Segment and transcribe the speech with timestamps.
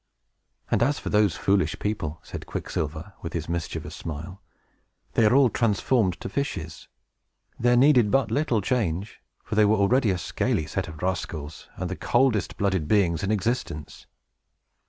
[0.71, 4.41] "And as for those foolish people," said Quicksilver, with his mischievous smile,
[5.13, 6.87] "they are all transformed to fishes.
[7.59, 11.87] There needed but little change, for they were already a scaly set of rascals, and
[11.87, 14.07] the coldest blooded beings in existence.